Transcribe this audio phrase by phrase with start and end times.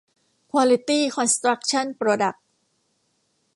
[0.49, 2.43] ควอลิตี้คอนสตรัคชั่นโปรดัคส์